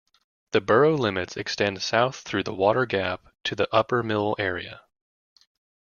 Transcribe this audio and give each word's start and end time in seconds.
The 0.51 0.61
borough 0.61 0.95
limits 0.97 1.37
extend 1.37 1.79
south 1.83 2.21
through 2.21 2.41
the 2.41 2.55
water 2.55 2.87
gap 2.87 3.27
to 3.43 3.53
the 3.55 3.69
Upper 3.71 4.01
Mill 4.01 4.35
area. 4.39 4.81